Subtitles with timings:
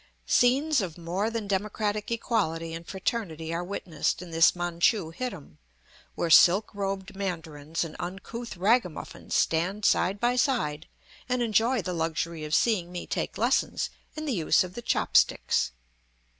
[0.25, 5.59] Scenes of more than democratic equality and fraternity are witnessed in this Manchu hittim,
[6.15, 10.87] where silk robed mandarins and uncouth ragamuffins stand side by side
[11.29, 15.15] and enjoy the luxury of seeing me take lessons in the use of the chop
[15.15, 15.69] sticks.